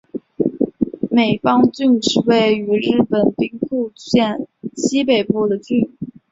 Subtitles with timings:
[1.11, 5.95] 美方郡是位于日本兵库县西北部的郡。